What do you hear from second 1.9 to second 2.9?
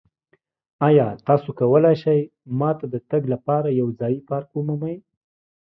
شئ ما ته